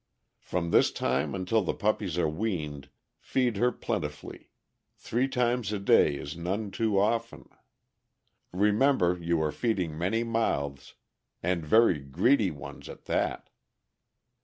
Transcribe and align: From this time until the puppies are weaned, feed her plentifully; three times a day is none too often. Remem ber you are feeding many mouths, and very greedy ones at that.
From 0.39 0.71
this 0.71 0.91
time 0.91 1.35
until 1.35 1.61
the 1.61 1.75
puppies 1.75 2.17
are 2.17 2.27
weaned, 2.27 2.89
feed 3.19 3.57
her 3.57 3.71
plentifully; 3.71 4.49
three 4.95 5.27
times 5.27 5.71
a 5.71 5.77
day 5.77 6.15
is 6.15 6.35
none 6.35 6.71
too 6.71 6.99
often. 6.99 7.47
Remem 8.51 8.97
ber 8.97 9.15
you 9.19 9.39
are 9.43 9.51
feeding 9.51 9.95
many 9.95 10.23
mouths, 10.23 10.95
and 11.43 11.63
very 11.63 11.99
greedy 11.99 12.49
ones 12.49 12.89
at 12.89 13.05
that. 13.05 13.51